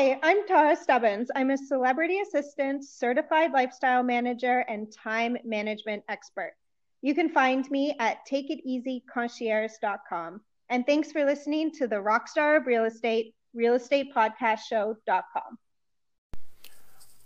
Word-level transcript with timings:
Hi, 0.00 0.16
I'm 0.22 0.46
Tara 0.46 0.74
Stubbins. 0.74 1.30
I'm 1.36 1.50
a 1.50 1.58
celebrity 1.58 2.20
assistant, 2.20 2.86
certified 2.86 3.52
lifestyle 3.52 4.02
manager, 4.02 4.60
and 4.60 4.90
time 4.90 5.36
management 5.44 6.04
expert. 6.08 6.54
You 7.02 7.14
can 7.14 7.28
find 7.28 7.70
me 7.70 7.94
at 8.00 8.26
takeiteasyconcierge.com. 8.26 10.40
And 10.70 10.86
thanks 10.86 11.12
for 11.12 11.26
listening 11.26 11.70
to 11.72 11.86
the 11.86 11.96
Rockstar 11.96 12.56
of 12.56 12.66
Real 12.66 12.86
Estate, 12.86 13.34
realestatepodcastshow.com. 13.54 15.58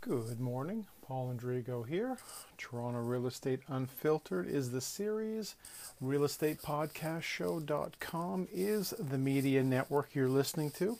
Good 0.00 0.40
morning. 0.40 0.88
Paul 1.00 1.32
Andrigo 1.32 1.86
here. 1.86 2.18
Toronto 2.58 2.98
Real 2.98 3.28
Estate 3.28 3.60
Unfiltered 3.68 4.48
is 4.48 4.72
the 4.72 4.80
series. 4.80 5.54
Realestatepodcastshow.com 6.02 8.48
is 8.52 8.94
the 8.98 9.18
media 9.18 9.62
network 9.62 10.16
you're 10.16 10.28
listening 10.28 10.72
to 10.72 10.98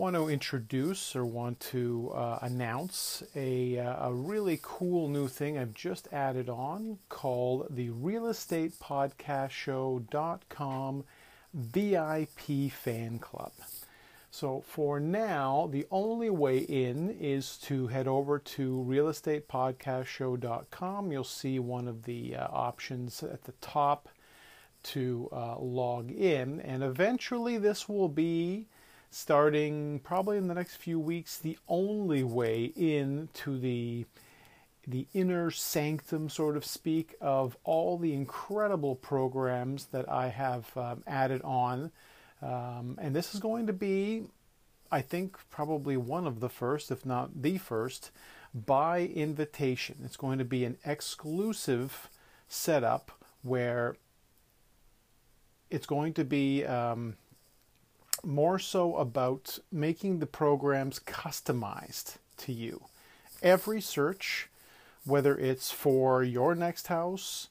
want 0.00 0.16
to 0.16 0.28
introduce 0.30 1.14
or 1.14 1.26
want 1.26 1.60
to 1.60 2.10
uh, 2.14 2.38
announce 2.40 3.22
a, 3.36 3.78
uh, 3.78 4.08
a 4.08 4.14
really 4.14 4.58
cool 4.62 5.08
new 5.08 5.28
thing 5.28 5.58
I've 5.58 5.74
just 5.74 6.08
added 6.10 6.48
on 6.48 6.96
called 7.10 7.66
the 7.68 7.90
Real 7.90 8.28
Estate 8.28 8.80
Podcast 8.80 9.50
Show.com 9.50 11.04
VIP 11.52 12.72
Fan 12.72 13.18
Club. 13.18 13.52
So 14.30 14.64
for 14.66 15.00
now, 15.00 15.68
the 15.70 15.86
only 15.90 16.30
way 16.30 16.60
in 16.60 17.10
is 17.10 17.58
to 17.64 17.88
head 17.88 18.08
over 18.08 18.38
to 18.38 18.86
realestatepodcastshow.com. 18.88 21.12
You'll 21.12 21.24
see 21.24 21.58
one 21.58 21.86
of 21.86 22.04
the 22.04 22.36
uh, 22.36 22.48
options 22.50 23.22
at 23.22 23.44
the 23.44 23.52
top 23.60 24.08
to 24.82 25.28
uh, 25.30 25.58
log 25.58 26.10
in, 26.10 26.58
and 26.62 26.82
eventually 26.82 27.58
this 27.58 27.86
will 27.86 28.08
be 28.08 28.66
starting 29.10 29.98
probably 30.00 30.36
in 30.36 30.46
the 30.46 30.54
next 30.54 30.76
few 30.76 30.98
weeks, 30.98 31.36
the 31.36 31.58
only 31.68 32.22
way 32.22 32.72
into 32.76 33.58
the 33.58 34.06
the 34.86 35.06
inner 35.12 35.50
sanctum, 35.50 36.28
sort 36.28 36.56
of 36.56 36.64
speak, 36.64 37.14
of 37.20 37.56
all 37.64 37.98
the 37.98 38.14
incredible 38.14 38.96
programs 38.96 39.86
that 39.86 40.08
I 40.08 40.28
have 40.28 40.74
um, 40.76 41.02
added 41.06 41.42
on. 41.42 41.92
Um, 42.40 42.98
and 43.00 43.14
this 43.14 43.34
is 43.34 43.40
going 43.40 43.66
to 43.66 43.74
be, 43.74 44.24
I 44.90 45.02
think, 45.02 45.38
probably 45.50 45.96
one 45.96 46.26
of 46.26 46.40
the 46.40 46.48
first, 46.48 46.90
if 46.90 47.04
not 47.04 47.42
the 47.42 47.58
first, 47.58 48.10
by 48.54 49.02
invitation. 49.02 49.96
It's 50.02 50.16
going 50.16 50.38
to 50.38 50.44
be 50.44 50.64
an 50.64 50.78
exclusive 50.84 52.08
setup 52.48 53.12
where 53.42 53.96
it's 55.68 55.86
going 55.86 56.14
to 56.14 56.24
be. 56.24 56.64
Um, 56.64 57.16
more 58.24 58.58
so 58.58 58.96
about 58.96 59.58
making 59.70 60.18
the 60.18 60.26
programs 60.26 60.98
customized 60.98 62.16
to 62.38 62.52
you. 62.52 62.84
Every 63.42 63.80
search, 63.80 64.48
whether 65.04 65.36
it's 65.36 65.70
for 65.70 66.22
your 66.22 66.54
next 66.54 66.88
house, 66.88 67.48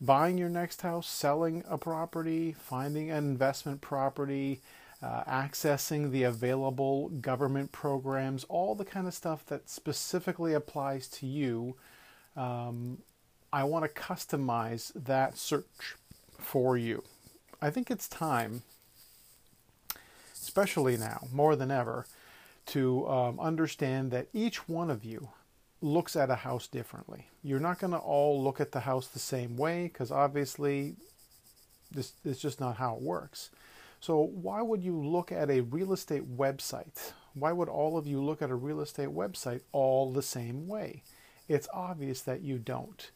buying 0.00 0.38
your 0.38 0.48
next 0.48 0.82
house, 0.82 1.08
selling 1.08 1.64
a 1.68 1.78
property, 1.78 2.52
finding 2.52 3.10
an 3.10 3.18
investment 3.18 3.80
property, 3.80 4.60
uh, 5.02 5.24
accessing 5.24 6.10
the 6.10 6.22
available 6.22 7.08
government 7.08 7.72
programs, 7.72 8.44
all 8.44 8.74
the 8.74 8.84
kind 8.84 9.06
of 9.06 9.14
stuff 9.14 9.44
that 9.46 9.68
specifically 9.68 10.52
applies 10.52 11.08
to 11.08 11.26
you. 11.26 11.76
Um, 12.36 12.98
I 13.52 13.64
want 13.64 13.84
to 13.84 14.00
customize 14.00 14.92
that 14.94 15.36
search 15.36 15.96
for 16.38 16.76
you. 16.76 17.02
I 17.60 17.70
think 17.70 17.90
it's 17.90 18.08
time 18.08 18.62
especially 20.52 20.98
now, 20.98 21.26
more 21.32 21.56
than 21.56 21.70
ever, 21.70 22.04
to 22.66 23.08
um, 23.08 23.40
understand 23.40 24.10
that 24.10 24.28
each 24.34 24.68
one 24.68 24.90
of 24.90 25.02
you 25.02 25.30
looks 25.80 26.14
at 26.14 26.28
a 26.28 26.34
house 26.34 26.66
differently. 26.66 27.26
You're 27.42 27.58
not 27.58 27.78
going 27.78 27.94
to 27.94 27.98
all 27.98 28.44
look 28.44 28.60
at 28.60 28.70
the 28.70 28.80
house 28.80 29.06
the 29.06 29.18
same 29.18 29.56
way 29.56 29.84
because 29.84 30.10
obviously 30.10 30.96
this 31.90 32.12
is 32.22 32.38
just 32.38 32.60
not 32.60 32.76
how 32.76 32.96
it 32.96 33.02
works. 33.02 33.48
So, 33.98 34.20
why 34.20 34.60
would 34.60 34.82
you 34.82 35.02
look 35.02 35.32
at 35.32 35.48
a 35.48 35.62
real 35.62 35.94
estate 35.94 36.36
website? 36.36 37.12
Why 37.32 37.52
would 37.52 37.70
all 37.70 37.96
of 37.96 38.06
you 38.06 38.22
look 38.22 38.42
at 38.42 38.50
a 38.50 38.54
real 38.54 38.82
estate 38.82 39.08
website 39.08 39.62
all 39.72 40.12
the 40.12 40.20
same 40.20 40.68
way? 40.68 41.02
It's 41.48 41.68
obvious 41.72 42.20
that 42.22 42.42
you 42.42 42.58
don't. 42.58 43.10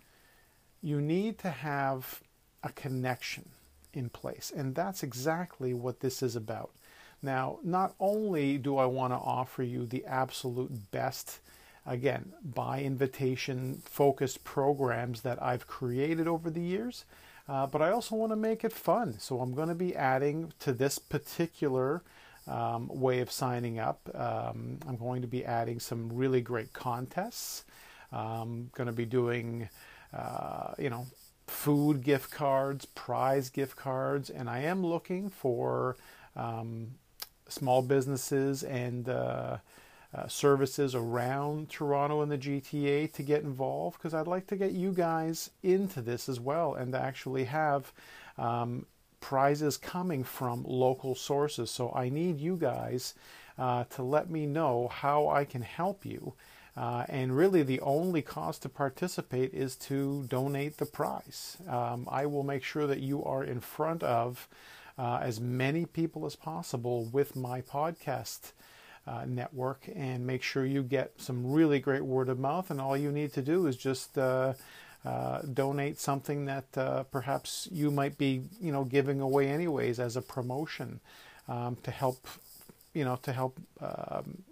You 0.81 1.03
need 1.03 1.39
to 1.41 1.50
have 1.50 2.22
a 2.62 2.71
connection 2.71 3.50
in 3.93 4.09
place, 4.09 4.50
and 4.56 4.75
that's 4.75 5.03
exactly 5.03 5.75
what 5.75 6.00
this 6.00 6.22
is 6.22 6.34
about. 6.34 6.71
Now, 7.22 7.59
not 7.62 7.94
only 7.99 8.59
do 8.59 8.77
I 8.77 8.87
want 8.87 9.12
to 9.12 9.16
offer 9.16 9.62
you 9.62 9.87
the 9.87 10.04
absolute 10.04 10.91
best, 10.91 11.41
again, 11.84 12.32
by 12.43 12.82
invitation 12.82 13.82
focused 13.84 14.44
programs 14.44 15.22
that 15.22 15.43
I've 15.43 15.66
created 15.66 16.28
over 16.28 16.50
the 16.50 16.60
years, 16.60 17.04
uh, 17.49 17.66
but 17.66 17.81
I 17.81 17.91
also 17.91 18.16
want 18.16 18.32
to 18.32 18.37
make 18.37 18.65
it 18.65 18.72
fun. 18.72 19.19
So 19.19 19.41
I'm 19.41 19.54
going 19.54 19.69
to 19.69 19.75
be 19.75 19.94
adding 19.94 20.53
to 20.60 20.72
this 20.72 20.99
particular 20.99 22.03
um, 22.47 22.88
way 22.88 23.21
of 23.21 23.31
signing 23.31 23.78
up. 23.78 24.09
Um, 24.15 24.78
I'm 24.87 24.97
going 24.97 25.22
to 25.22 25.28
be 25.28 25.44
adding 25.44 25.81
some 25.81 26.12
really 26.12 26.41
great 26.41 26.72
contests. 26.72 27.65
I'm 28.12 28.21
um, 28.21 28.71
going 28.75 28.87
to 28.87 28.93
be 28.93 29.04
doing, 29.04 29.69
uh, 30.12 30.75
you 30.78 30.91
know, 30.91 31.06
food 31.47 32.03
gift 32.03 32.31
cards, 32.31 32.84
prize 32.84 33.50
gift 33.50 33.77
cards, 33.77 34.31
and 34.31 34.48
I 34.48 34.60
am 34.60 34.84
looking 34.84 35.28
for 35.28 35.97
um, 36.37 36.93
small 37.49 37.83
businesses 37.83 38.62
and 38.62 39.09
uh, 39.09 39.59
uh, 40.15 40.27
services 40.29 40.95
around 40.95 41.69
Toronto 41.69 42.23
and 42.23 42.31
the 42.31 42.39
GTA 42.39 43.12
to 43.12 43.23
get 43.23 43.43
involved 43.43 43.99
because 43.99 44.15
I'd 44.15 44.27
like 44.27 44.47
to 44.49 44.57
get 44.57 44.73
you 44.73 44.93
guys 44.93 45.51
into 45.62 46.01
this 46.01 46.29
as 46.29 46.41
well 46.41 46.75
and 46.75 46.93
to 46.93 46.99
actually 46.99 47.45
have 47.45 47.93
um, 48.39 48.87
prizes 49.21 49.77
coming 49.77 50.25
from 50.25 50.65
local 50.67 51.15
sources. 51.15 51.71
So 51.71 51.93
I 51.95 52.09
need 52.09 52.41
you 52.41 52.57
guys 52.57 53.15
uh, 53.59 53.84
to 53.91 54.03
let 54.03 54.31
me 54.31 54.47
know 54.47 54.89
how 54.89 55.28
I 55.28 55.45
can 55.45 55.63
help 55.63 56.05
you. 56.07 56.34
Uh, 56.77 57.07
and 57.09 57.34
really, 57.34 57.63
the 57.63 57.81
only 57.81 58.21
cost 58.21 58.63
to 58.63 58.69
participate 58.69 59.55
is 59.55 59.77
to 59.77 60.25
donate 60.28 60.77
the 60.77 60.84
prize. 60.84 61.57
Um, 61.67 62.07
I 62.11 62.27
will 62.27 62.43
make 62.43 62.63
sure 62.63 62.87
that 62.87 63.01
you 63.01 63.25
are 63.25 63.43
in 63.43 63.61
front 63.61 64.03
of 64.03 64.47
uh, 64.99 65.19
as 65.23 65.41
many 65.41 65.84
people 65.84 66.27
as 66.27 66.37
possible 66.37 67.05
with 67.07 67.37
my 67.37 67.61
podcast 67.61 68.53
uh, 69.07 69.25
network 69.27 69.89
and 69.95 70.27
make 70.27 70.43
sure 70.43 70.65
you 70.65 70.83
get 70.83 71.12
some 71.17 71.53
really 71.53 71.79
great 71.79 72.05
word 72.05 72.29
of 72.29 72.39
mouth. 72.39 72.71
And 72.71 72.81
all 72.81 72.97
you 72.97 73.12
need 73.12 73.33
to 73.34 73.43
do 73.43 73.67
is 73.67 73.77
just 73.77 74.19
uh, 74.19 74.55
uh 75.05 75.43
donate 75.43 76.01
something 76.01 76.47
that 76.47 76.77
uh, 76.77 77.05
perhaps 77.05 77.69
you 77.71 77.91
might 77.91 78.19
be, 78.19 78.43
you 78.61 78.73
know, 78.73 78.84
giving 78.84 79.21
away 79.21 79.49
anyways 79.49 80.01
as 80.01 80.17
a 80.17 80.23
promotion 80.23 81.01
um, 81.49 81.77
to 81.83 81.91
help, 81.91 82.27
you 82.95 83.05
know, 83.05 83.17
to 83.23 83.33
help 83.33 83.59
um, 83.81 84.43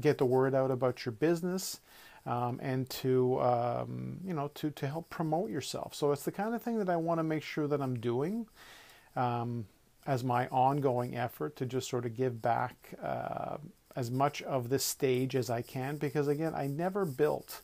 get 0.00 0.18
the 0.18 0.24
word 0.24 0.54
out 0.54 0.70
about 0.70 1.04
your 1.04 1.12
business. 1.12 1.80
Um, 2.26 2.60
and 2.62 2.88
to 2.90 3.40
um, 3.40 4.18
you 4.22 4.34
know 4.34 4.48
to 4.56 4.70
to 4.72 4.86
help 4.86 5.08
promote 5.08 5.48
yourself. 5.50 5.94
So 5.94 6.12
it's 6.12 6.22
the 6.22 6.30
kind 6.30 6.54
of 6.54 6.60
thing 6.60 6.78
that 6.78 6.90
I 6.90 6.96
want 6.96 7.18
to 7.18 7.22
make 7.22 7.42
sure 7.42 7.66
that 7.66 7.80
I'm 7.80 7.98
doing. 7.98 8.46
As 10.06 10.24
my 10.24 10.48
ongoing 10.48 11.16
effort 11.16 11.56
to 11.56 11.66
just 11.66 11.88
sort 11.88 12.06
of 12.06 12.16
give 12.16 12.40
back 12.40 12.90
uh, 13.02 13.58
as 13.96 14.10
much 14.10 14.42
of 14.42 14.68
this 14.68 14.84
stage 14.84 15.36
as 15.36 15.50
I 15.50 15.62
can 15.62 15.96
because 15.96 16.28
again 16.28 16.54
I 16.54 16.66
never 16.66 17.04
built 17.04 17.62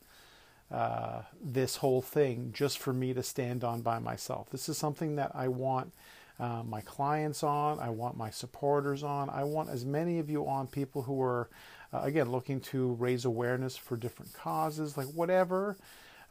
uh, 0.71 1.21
this 1.41 1.77
whole 1.77 2.01
thing 2.01 2.51
just 2.53 2.77
for 2.77 2.93
me 2.93 3.13
to 3.13 3.23
stand 3.23 3.63
on 3.63 3.81
by 3.81 3.99
myself. 3.99 4.49
This 4.49 4.67
is 4.67 4.77
something 4.77 5.15
that 5.15 5.31
I 5.33 5.47
want 5.47 5.93
uh, 6.39 6.61
my 6.63 6.81
clients 6.81 7.41
on, 7.41 7.79
I 7.79 7.89
want 7.89 8.17
my 8.17 8.29
supporters 8.29 9.01
on, 9.01 9.29
I 9.29 9.43
want 9.43 9.69
as 9.69 9.85
many 9.85 10.19
of 10.19 10.29
you 10.29 10.47
on 10.47 10.67
people 10.67 11.01
who 11.01 11.21
are 11.21 11.49
uh, 11.93 12.01
again 12.03 12.31
looking 12.31 12.59
to 12.59 12.93
raise 12.93 13.25
awareness 13.25 13.77
for 13.77 13.95
different 13.95 14.33
causes, 14.33 14.97
like 14.97 15.07
whatever 15.07 15.77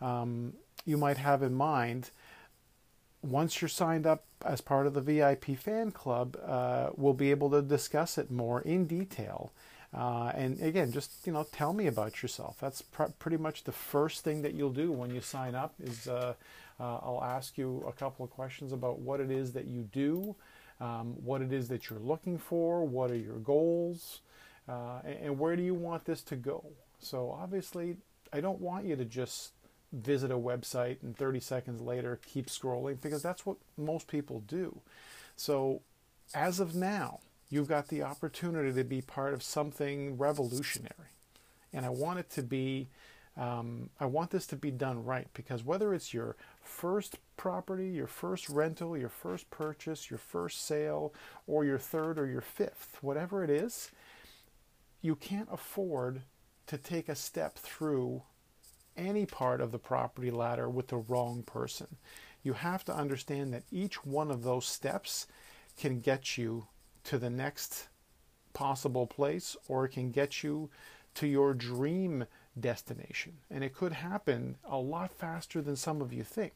um, 0.01 0.53
you 0.85 0.97
might 0.97 1.17
have 1.17 1.43
in 1.43 1.55
mind 1.55 2.11
once 3.23 3.61
you're 3.61 3.69
signed 3.69 4.07
up 4.07 4.25
as 4.45 4.61
part 4.61 4.87
of 4.87 4.95
the 4.95 5.01
VIP 5.01 5.57
fan 5.57 5.91
club, 5.91 6.37
uh, 6.45 6.91
we'll 6.97 7.15
be 7.15 7.31
able 7.31 7.51
to 7.51 7.63
discuss 7.63 8.19
it 8.19 8.31
more 8.31 8.61
in 8.63 8.87
detail. 8.87 9.53
Uh, 9.95 10.31
and 10.35 10.61
again, 10.61 10.93
just 10.93 11.27
you 11.27 11.33
know, 11.33 11.47
tell 11.53 11.73
me 11.73 11.87
about 11.87 12.23
yourself. 12.23 12.57
That's 12.61 12.83
pr- 12.83 13.05
pretty 13.19 13.37
much 13.37 13.65
the 13.65 13.73
first 13.73 14.25
thing 14.25 14.43
that 14.43 14.55
you'll 14.55 14.71
do 14.71 14.93
when 14.93 15.15
you 15.15 15.21
sign 15.21 15.55
up. 15.55 15.75
Is 15.83 16.07
uh, 16.07 16.35
uh 16.79 16.99
I'll 17.03 17.25
ask 17.25 17.57
you 17.57 17.85
a 17.89 17.93
couple 17.93 18.25
of 18.25 18.31
questions 18.31 18.73
about 18.73 18.99
what 18.99 19.21
it 19.21 19.31
is 19.31 19.53
that 19.53 19.67
you 19.67 19.83
do, 19.93 20.37
um, 20.81 21.15
what 21.25 21.41
it 21.41 21.53
is 21.53 21.69
that 21.69 21.89
you're 21.89 21.99
looking 21.99 22.39
for, 22.39 22.85
what 22.85 23.11
are 23.11 23.17
your 23.17 23.39
goals, 23.39 24.21
uh, 24.69 24.99
and, 25.05 25.19
and 25.23 25.39
where 25.39 25.57
do 25.57 25.63
you 25.63 25.75
want 25.75 26.05
this 26.05 26.21
to 26.23 26.37
go. 26.37 26.65
So 26.99 27.31
obviously, 27.31 27.97
I 28.33 28.41
don't 28.41 28.61
want 28.61 28.85
you 28.85 28.97
to 28.97 29.05
just 29.05 29.53
visit 29.93 30.31
a 30.31 30.37
website 30.37 31.03
and 31.03 31.17
30 31.17 31.41
seconds 31.41 31.81
later 31.81 32.21
keep 32.27 32.47
scrolling 32.47 33.01
because 33.01 33.23
that's 33.23 33.47
what 33.47 33.57
most 33.77 34.09
people 34.09 34.41
do. 34.47 34.81
So, 35.37 35.83
as 36.35 36.61
of 36.61 36.75
now, 36.75 37.21
you've 37.51 37.69
got 37.69 37.89
the 37.89 38.03
opportunity 38.03 38.73
to 38.73 38.85
be 38.85 39.01
part 39.01 39.33
of 39.33 39.43
something 39.43 40.19
revolutionary. 40.19 41.13
And 41.73 41.87
I 41.87 41.91
want 41.91 42.19
it 42.19 42.31
to 42.31 42.43
be, 42.43 42.89
um, 43.37 43.91
I 44.01 44.07
want 44.07 44.31
this 44.31 44.47
to 44.49 44.57
be 44.57 44.71
done 44.71 45.05
right 45.05 45.29
because 45.35 45.63
whether 45.63 45.95
it's 45.95 46.13
your 46.13 46.37
first 46.63 47.19
property, 47.37 47.89
your 47.89 48.07
first 48.07 48.49
rental, 48.49 48.97
your 48.97 49.09
first 49.09 49.51
purchase, 49.51 50.11
your 50.11 50.19
first 50.19 50.67
sale, 50.67 51.13
or 51.47 51.65
your 51.65 51.79
third 51.79 52.19
or 52.19 52.27
your 52.27 52.41
fifth, 52.41 52.99
whatever 53.03 53.45
it 53.45 53.51
is, 53.51 53.91
you 55.03 55.15
can't 55.15 55.49
afford 55.53 56.23
to 56.67 56.77
take 56.77 57.09
a 57.09 57.15
step 57.15 57.57
through 57.59 58.23
any 58.97 59.27
part 59.27 59.61
of 59.61 59.73
the 59.73 59.79
property 59.79 60.31
ladder 60.31 60.69
with 60.69 60.89
the 60.89 60.97
wrong 60.97 61.43
person. 61.43 61.97
You 62.43 62.55
have 62.55 62.85
to 62.85 62.95
understand 62.95 63.53
that 63.53 63.65
each 63.71 64.05
one 64.05 64.31
of 64.31 64.43
those 64.43 64.67
steps 64.67 65.27
can 65.79 66.01
get 66.01 66.39
you 66.39 66.67
to 67.05 67.19
the 67.19 67.31
next 67.31 67.89
possible 68.53 69.07
place 69.07 69.57
or 69.69 69.85
it 69.85 69.91
can 69.91 70.11
get 70.11 70.43
you 70.43 70.71
to 71.15 71.27
your 71.27 71.55
dream 71.55 72.25
destination. 72.59 73.33
And 73.51 73.63
it 73.63 73.75
could 73.75 73.93
happen 73.93 74.57
a 74.65 74.79
lot 74.79 75.13
faster 75.13 75.61
than 75.61 75.77
some 75.77 76.01
of 76.01 76.13
you 76.13 76.23
think. 76.23 76.55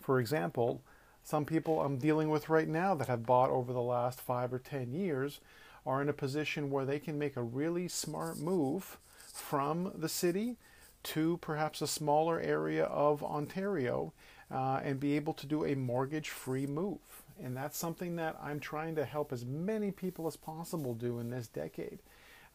For 0.00 0.18
example, 0.18 0.82
some 1.22 1.44
people 1.44 1.80
I'm 1.80 1.98
dealing 1.98 2.30
with 2.30 2.48
right 2.48 2.68
now 2.68 2.94
that 2.94 3.08
have 3.08 3.26
bought 3.26 3.50
over 3.50 3.72
the 3.72 3.80
last 3.80 4.20
five 4.20 4.52
or 4.52 4.58
ten 4.58 4.92
years 4.92 5.40
are 5.86 6.02
in 6.02 6.08
a 6.08 6.14
position 6.14 6.70
where 6.70 6.84
they 6.84 6.98
can 6.98 7.18
make 7.18 7.36
a 7.36 7.42
really 7.42 7.88
smart 7.88 8.38
move 8.38 8.98
from 9.32 9.92
the 9.94 10.08
city 10.08 10.56
to 11.02 11.38
perhaps 11.38 11.82
a 11.82 11.86
smaller 11.86 12.40
area 12.40 12.84
of 12.84 13.24
Ontario 13.24 14.12
uh, 14.50 14.80
and 14.84 15.00
be 15.00 15.16
able 15.16 15.32
to 15.32 15.46
do 15.46 15.64
a 15.64 15.74
mortgage 15.74 16.28
free 16.28 16.66
move. 16.66 16.98
And 17.42 17.56
that's 17.56 17.78
something 17.78 18.16
that 18.16 18.38
I'm 18.40 18.60
trying 18.60 18.94
to 18.96 19.04
help 19.04 19.32
as 19.32 19.44
many 19.44 19.90
people 19.90 20.26
as 20.26 20.36
possible 20.36 20.94
do 20.94 21.18
in 21.18 21.30
this 21.30 21.48
decade. 21.48 21.98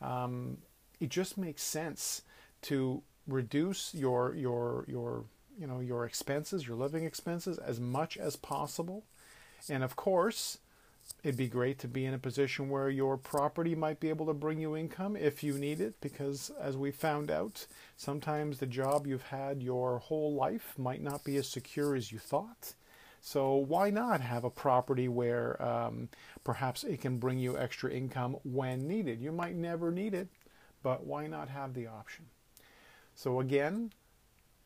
Um, 0.02 0.58
it 1.00 1.10
just 1.10 1.38
makes 1.38 1.64
sense 1.64 2.22
to 2.64 3.02
reduce 3.28 3.94
your 3.94 4.34
your 4.36 4.86
your 4.88 5.26
you 5.60 5.68
know 5.68 5.80
your 5.80 6.06
expenses, 6.06 6.68
your 6.68 6.78
living 6.78 7.04
expenses 7.04 7.58
as 7.58 7.80
much 7.80 8.18
as 8.18 8.36
possible. 8.36 9.04
And 9.70 9.84
of 9.84 9.96
course, 9.96 10.60
it'd 11.24 11.38
be 11.38 11.48
great 11.48 11.80
to 11.80 11.88
be 11.88 12.06
in 12.06 12.14
a 12.14 12.20
position 12.20 12.70
where 12.70 12.90
your 12.90 13.18
property 13.18 13.76
might 13.76 14.00
be 14.00 14.10
able 14.10 14.26
to 14.28 14.34
bring 14.34 14.60
you 14.60 14.78
income 14.78 15.16
if 15.16 15.44
you 15.44 15.58
need 15.58 15.82
it 15.82 16.00
because 16.00 16.52
as 16.60 16.78
we 16.78 16.92
found 16.92 17.32
out 17.32 17.66
sometimes 17.96 18.60
the 18.60 18.66
job 18.66 19.08
you've 19.08 19.24
had 19.24 19.62
your 19.62 20.00
whole 20.00 20.34
life 20.36 20.74
might 20.78 21.02
not 21.02 21.24
be 21.24 21.36
as 21.38 21.48
secure 21.48 21.96
as 21.96 22.12
you 22.12 22.20
thought. 22.20 22.74
So 23.20 23.56
why 23.56 23.90
not 23.90 24.22
have 24.22 24.44
a 24.44 24.50
property 24.50 25.08
where 25.08 25.62
um, 25.62 26.10
perhaps 26.44 26.84
it 26.84 27.02
can 27.02 27.18
bring 27.18 27.40
you 27.40 27.58
extra 27.58 27.92
income 27.92 28.38
when 28.44 28.88
needed? 28.88 29.20
You 29.20 29.32
might 29.32 29.56
never 29.56 29.92
need 29.92 30.14
it 30.14 30.30
but 30.84 31.06
why 31.06 31.28
not 31.28 31.50
have 31.50 31.74
the 31.74 31.88
option? 31.88 32.26
So 33.16 33.40
again 33.40 33.92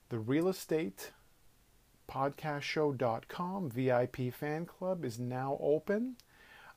the 0.09 0.19
real 0.19 0.50
estate 0.50 1.12
podcastshow.com 2.12 3.69
VIP 3.69 4.33
fan 4.33 4.65
club 4.65 5.06
is 5.06 5.18
now 5.18 5.57
open. 5.62 6.18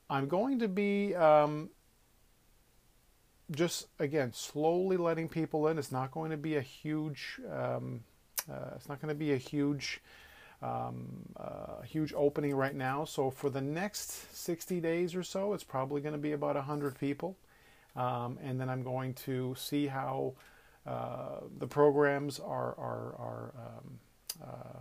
I'm 0.08 0.28
going 0.28 0.58
to 0.58 0.68
be 0.68 1.14
um, 1.14 1.70
just 3.50 3.86
again 3.98 4.32
slowly 4.32 4.96
letting 4.96 5.28
people 5.28 5.68
in. 5.68 5.78
It's 5.78 5.92
not 5.92 6.10
going 6.10 6.30
to 6.30 6.36
be 6.36 6.56
a 6.56 6.60
huge. 6.60 7.40
Um, 7.50 8.04
uh, 8.50 8.72
it's 8.74 8.88
not 8.88 9.00
going 9.00 9.08
to 9.08 9.18
be 9.18 9.32
a 9.32 9.38
huge, 9.38 10.02
um, 10.60 11.06
uh, 11.38 11.80
huge 11.82 12.12
opening 12.14 12.54
right 12.54 12.74
now. 12.74 13.04
So 13.06 13.30
for 13.30 13.48
the 13.48 13.62
next 13.62 14.36
60 14.36 14.80
days 14.80 15.14
or 15.14 15.22
so, 15.22 15.54
it's 15.54 15.64
probably 15.64 16.02
going 16.02 16.12
to 16.12 16.18
be 16.18 16.32
about 16.32 16.54
100 16.56 16.98
people, 16.98 17.38
um, 17.96 18.38
and 18.42 18.60
then 18.60 18.68
I'm 18.68 18.82
going 18.82 19.14
to 19.14 19.54
see 19.56 19.86
how 19.86 20.34
uh, 20.86 21.40
the 21.58 21.66
programs 21.66 22.38
are 22.38 22.74
are 22.78 23.14
are. 23.18 23.54
Um, 23.56 23.98
uh, 24.42 24.80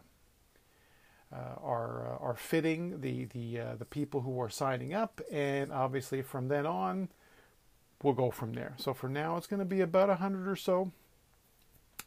are 1.63 2.07
uh, 2.07 2.25
are 2.25 2.35
fitting 2.35 3.01
the 3.01 3.25
the 3.25 3.59
uh, 3.59 3.75
the 3.75 3.85
people 3.85 4.21
who 4.21 4.39
are 4.39 4.50
signing 4.50 4.94
up, 4.94 5.21
and 5.31 5.71
obviously 5.71 6.21
from 6.21 6.47
then 6.47 6.65
on, 6.65 7.09
we'll 8.01 8.13
go 8.13 8.31
from 8.31 8.53
there. 8.53 8.74
So 8.77 8.94
for 8.94 9.09
now, 9.09 9.38
it's 9.38 9.47
going 9.47 9.59
to 9.59 9.65
be 9.65 9.81
about 9.81 10.09
a 10.09 10.15
hundred 10.15 10.47
or 10.47 10.56
so, 10.56 10.91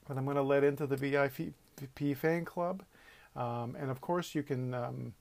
but 0.06 0.16
I'm 0.16 0.24
going 0.24 0.36
to 0.36 0.42
let 0.42 0.64
into 0.64 0.86
the 0.86 0.96
VIP 0.96 2.16
fan 2.16 2.44
club, 2.44 2.82
um, 3.34 3.76
and 3.78 3.90
of 3.90 4.00
course 4.00 4.34
you 4.34 4.42
can. 4.42 4.74
Um, 4.74 5.14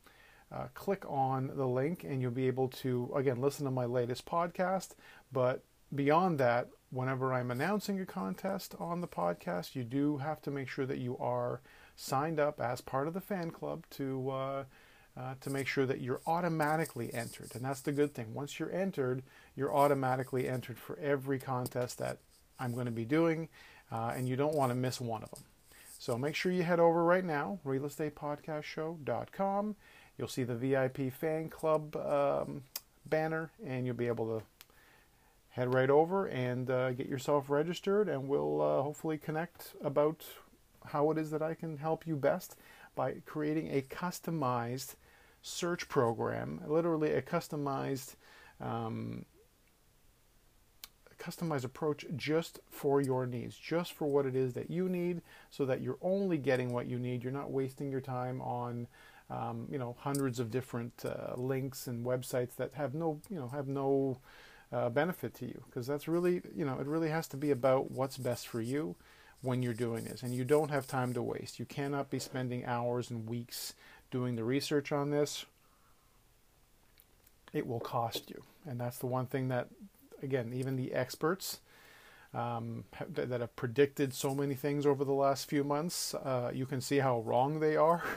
uh, 0.52 0.68
click 0.76 1.04
on 1.10 1.52
the 1.56 1.66
link 1.66 2.04
and 2.04 2.22
you'll 2.22 2.30
be 2.30 2.46
able 2.46 2.68
to 2.68 3.12
again 3.16 3.42
listen 3.42 3.66
to 3.66 3.72
my 3.72 3.84
latest 3.84 4.28
podcast 4.28 4.90
but 5.34 5.64
beyond 5.96 6.38
that 6.38 6.70
whenever 6.92 7.34
i'm 7.34 7.50
announcing 7.50 8.00
a 8.00 8.06
contest 8.06 8.76
on 8.80 9.02
the 9.02 9.08
podcast 9.08 9.74
you 9.74 9.84
do 9.84 10.18
have 10.18 10.44
to 10.44 10.52
make 10.52 10.70
sure 10.70 10.86
that 10.86 11.00
you 11.00 11.18
are 11.18 11.62
signed 11.96 12.40
up 12.40 12.60
as 12.60 12.82
part 12.82 13.08
of 13.08 13.14
the 13.14 13.22
fan 13.22 13.52
club 13.52 13.86
to 13.92 14.30
uh, 14.30 14.64
uh, 15.18 15.34
to 15.40 15.50
make 15.50 15.66
sure 15.68 15.86
that 15.86 16.02
you're 16.02 16.20
automatically 16.28 17.14
entered. 17.14 17.56
And 17.56 17.64
that's 17.64 17.80
the 17.82 17.94
good 17.94 18.14
thing. 18.14 18.34
Once 18.34 18.60
you're 18.60 18.72
entered, 18.72 19.24
you're 19.56 19.74
automatically 19.74 20.46
entered 20.48 20.78
for 20.78 21.00
every 21.00 21.40
contest 21.40 21.98
that 22.00 22.18
I'm 22.60 22.74
going 22.74 22.88
to 22.88 22.92
be 22.92 23.06
doing, 23.06 23.48
uh, 23.92 24.14
and 24.16 24.28
you 24.28 24.36
don't 24.36 24.56
want 24.56 24.72
to 24.72 24.76
miss 24.76 25.00
one 25.00 25.24
of 25.24 25.32
them. 25.32 25.44
So 26.00 26.18
make 26.18 26.36
sure 26.36 26.52
you 26.52 26.64
head 26.64 26.82
over 26.82 27.02
right 27.04 27.24
now, 27.24 27.60
realestatepodcastshow.com. 27.66 29.76
You'll 30.18 30.28
see 30.28 30.44
the 30.44 30.56
VIP 30.56 31.14
fan 31.14 31.48
club 31.50 31.96
um, 31.96 32.64
banner, 33.06 33.52
and 33.66 33.86
you'll 33.86 33.96
be 33.96 34.08
able 34.08 34.40
to 34.40 34.44
head 35.50 35.74
right 35.74 35.90
over 35.90 36.28
and 36.28 36.70
uh, 36.70 36.92
get 36.92 37.08
yourself 37.08 37.50
registered, 37.50 38.10
and 38.10 38.28
we'll 38.28 38.62
uh, 38.62 38.82
hopefully 38.82 39.18
connect 39.18 39.76
about 39.82 40.26
how 40.86 41.12
it 41.12 41.18
is 41.18 41.32
that 41.32 41.42
I 41.42 41.54
can 41.54 41.78
help 41.78 42.08
you 42.08 42.16
best 42.16 42.56
by 42.96 43.16
creating 43.26 43.70
a 43.72 43.82
customized 43.82 44.96
search 45.42 45.88
program, 45.90 46.62
literally 46.68 47.14
a 47.14 47.22
customized 47.22 48.16
um, 48.62 49.26
customized 51.20 51.64
approach 51.64 52.06
just 52.16 52.60
for 52.70 53.02
your 53.02 53.26
needs, 53.26 53.58
just 53.58 53.94
for 53.94 54.06
what 54.06 54.26
it 54.26 54.36
is 54.36 54.54
that 54.54 54.70
you 54.70 54.90
need, 54.90 55.22
so 55.50 55.66
that 55.66 55.82
you're 55.82 55.98
only 56.02 56.38
getting 56.38 56.74
what 56.74 56.88
you 56.88 57.00
need. 57.00 57.24
You're 57.24 57.34
not 57.34 57.52
wasting 57.52 57.90
your 57.90 58.02
time 58.02 58.42
on, 58.42 58.88
um, 59.30 59.68
you 59.72 59.78
know, 59.78 59.96
hundreds 60.00 60.40
of 60.40 60.52
different 60.52 61.04
uh, 61.06 61.34
links 61.36 61.88
and 61.88 62.06
websites 62.06 62.56
that 62.58 62.74
have 62.74 62.94
no, 62.94 63.20
you 63.30 63.38
know, 63.38 63.48
have 63.48 63.68
no 63.68 64.20
uh, 64.72 64.90
benefit 64.90 65.34
to 65.36 65.46
you. 65.46 65.64
Because 65.66 65.88
that's 65.88 66.08
really, 66.08 66.42
you 66.56 66.66
know, 66.66 66.80
it 66.80 66.86
really 66.86 67.10
has 67.10 67.28
to 67.30 67.38
be 67.38 67.52
about 67.52 67.92
what's 67.92 68.18
best 68.18 68.48
for 68.48 68.62
you 68.62 68.96
when 69.46 69.64
you're 69.64 69.74
doing 69.74 70.06
this. 70.06 70.24
And 70.24 70.34
you 70.34 70.44
don't 70.44 70.72
have 70.72 70.88
time 70.88 71.14
to 71.14 71.22
waste. 71.22 71.60
You 71.60 71.66
cannot 71.66 72.10
be 72.10 72.20
spending 72.20 72.66
hours 72.66 73.10
and 73.10 73.30
weeks 73.30 73.74
doing 74.12 74.36
the 74.36 74.44
research 74.44 74.92
on 74.92 75.12
this. 75.12 75.46
It 77.54 77.68
will 77.68 77.80
cost 77.80 78.30
you. 78.30 78.44
And 78.68 78.80
that's 78.80 78.98
the 78.98 79.06
one 79.06 79.28
thing 79.28 79.48
that, 79.50 79.68
again, 80.22 80.52
even 80.54 80.76
the 80.76 80.94
experts 80.94 81.60
um, 82.34 82.84
that 83.08 83.40
have 83.40 83.56
predicted 83.56 84.14
so 84.14 84.36
many 84.36 84.56
things 84.56 84.86
over 84.86 85.06
the 85.06 85.14
last 85.14 85.48
few 85.48 85.64
months, 85.64 86.14
uh, 86.14 86.52
you 86.54 86.66
can 86.66 86.82
see 86.82 86.98
how 86.98 87.22
wrong 87.22 87.60
they 87.60 87.76
are. 87.76 88.04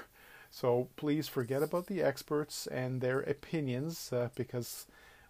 So 0.50 0.88
please 0.96 1.28
forget 1.28 1.62
about 1.62 1.88
the 1.88 2.02
experts 2.02 2.66
and 2.66 3.02
their 3.02 3.20
opinions 3.20 4.10
uh, 4.14 4.30
because 4.34 4.86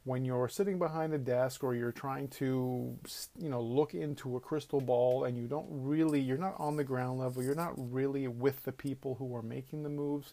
when 0.08 0.24
you're 0.24 0.48
sitting 0.48 0.78
behind 0.78 1.12
a 1.12 1.18
desk 1.18 1.62
or 1.62 1.74
you're 1.74 1.92
trying 1.92 2.28
to 2.28 2.96
you 3.38 3.48
know 3.48 3.60
look 3.60 3.94
into 3.94 4.36
a 4.36 4.40
crystal 4.40 4.80
ball 4.80 5.24
and 5.24 5.36
you 5.36 5.46
don't 5.46 5.66
really 5.70 6.18
you're 6.20 6.38
not 6.38 6.54
on 6.58 6.76
the 6.76 6.84
ground 6.84 7.18
level 7.18 7.42
you're 7.42 7.54
not 7.54 7.74
really 7.76 8.26
with 8.26 8.64
the 8.64 8.72
people 8.72 9.16
who 9.16 9.36
are 9.36 9.42
making 9.42 9.82
the 9.82 9.88
moves 9.88 10.32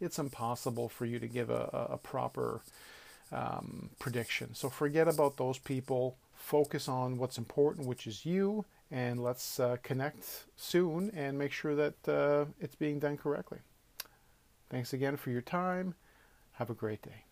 it's 0.00 0.18
impossible 0.18 0.88
for 0.88 1.06
you 1.06 1.18
to 1.18 1.26
give 1.26 1.50
a, 1.50 1.88
a 1.90 1.96
proper 1.96 2.60
um, 3.32 3.90
prediction. 3.98 4.54
So 4.54 4.68
forget 4.68 5.08
about 5.08 5.36
those 5.36 5.58
people. 5.58 6.16
Focus 6.34 6.88
on 6.88 7.16
what's 7.16 7.38
important 7.38 7.86
which 7.86 8.06
is 8.06 8.26
you 8.26 8.64
and 8.90 9.22
let's 9.22 9.58
uh, 9.58 9.76
connect 9.82 10.44
soon 10.56 11.10
and 11.14 11.38
make 11.38 11.52
sure 11.52 11.74
that 11.74 12.08
uh, 12.08 12.44
it's 12.60 12.74
being 12.74 12.98
done 12.98 13.16
correctly. 13.16 13.58
Thanks 14.68 14.92
again 14.92 15.16
for 15.16 15.30
your 15.30 15.40
time. 15.40 15.94
Have 16.52 16.70
a 16.70 16.74
great 16.74 17.02
day 17.02 17.24